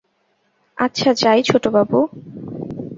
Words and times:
আচ্ছা, 0.77 1.09
যাই 1.13 1.41
ছোটবাবু। 1.43 1.99